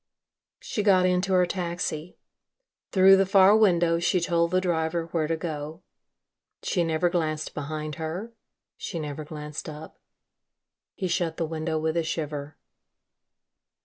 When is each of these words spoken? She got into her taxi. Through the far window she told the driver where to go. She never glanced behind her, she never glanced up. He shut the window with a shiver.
She 0.59 0.81
got 0.81 1.05
into 1.05 1.31
her 1.33 1.45
taxi. 1.45 2.17
Through 2.91 3.17
the 3.17 3.25
far 3.27 3.55
window 3.55 3.99
she 3.99 4.19
told 4.19 4.49
the 4.49 4.59
driver 4.59 5.05
where 5.11 5.27
to 5.27 5.37
go. 5.37 5.83
She 6.63 6.83
never 6.83 7.07
glanced 7.07 7.53
behind 7.53 7.93
her, 8.01 8.33
she 8.77 8.97
never 8.99 9.23
glanced 9.23 9.69
up. 9.69 9.99
He 10.95 11.07
shut 11.07 11.37
the 11.37 11.45
window 11.45 11.77
with 11.77 11.95
a 11.95 12.03
shiver. 12.03 12.57